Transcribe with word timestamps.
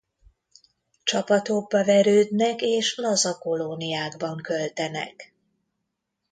Csapatokba 1.03 1.83
verődnek 1.85 2.61
és 2.61 2.95
laza 2.95 3.37
kolóniákban 3.37 4.37
költenek. 4.41 5.33